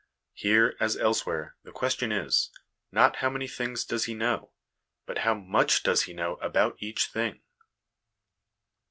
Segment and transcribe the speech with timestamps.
[0.33, 2.49] Here, as elsewhere, the question is,
[2.91, 4.51] not how many things does he know,
[5.05, 7.43] but how much does he know about each thing.